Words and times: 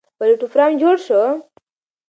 پلېټفارم 0.17 0.71
جوړ 0.81 0.95
شو. 1.05 1.21